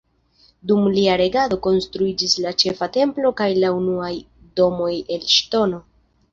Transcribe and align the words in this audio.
Dum 0.69 0.87
lia 0.95 1.17
regado 1.21 1.59
konstruiĝis 1.67 2.33
la 2.47 2.55
Ĉefa 2.65 2.89
Templo 2.97 3.35
kaj 3.43 3.49
la 3.61 3.73
unuaj 3.83 4.13
domoj 4.63 4.93
el 4.99 5.33
ŝtono. 5.39 5.83